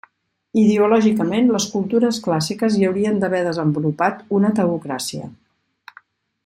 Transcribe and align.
Ideològicament, 0.61 1.51
les 1.57 1.67
cultures 1.73 2.21
clàssiques 2.29 2.77
hi 2.79 2.87
haurien 2.89 3.21
d'haver 3.25 3.43
desenvolupat 3.49 4.27
una 4.39 4.55
teocràcia. 4.61 5.31